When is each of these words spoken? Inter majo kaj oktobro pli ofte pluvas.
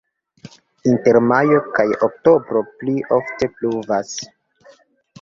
Inter 0.91 1.19
majo 1.33 1.59
kaj 1.77 1.87
oktobro 2.09 2.65
pli 2.81 2.99
ofte 3.21 3.55
pluvas. 3.61 4.21